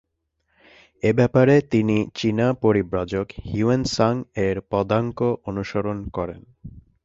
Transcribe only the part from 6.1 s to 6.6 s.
করেন।